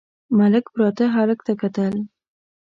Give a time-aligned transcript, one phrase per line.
[0.37, 1.93] ملک پراته هلک ته کتل….